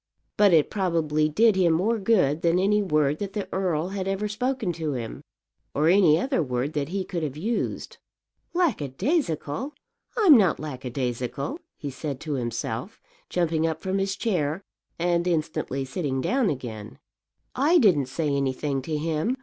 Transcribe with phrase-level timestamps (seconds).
[0.35, 4.27] But it probably did him more good than any word that the earl had ever
[4.27, 5.21] spoken to him,
[5.75, 7.99] or any other word that he could have used.
[8.55, 9.75] "Lackadaisical!
[10.17, 14.63] I'm not lackadaisical," he said to himself, jumping up from his chair,
[14.97, 16.97] and instantly sitting down again.
[17.53, 19.37] "I didn't say anything to him.